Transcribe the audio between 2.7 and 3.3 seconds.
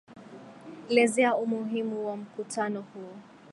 huo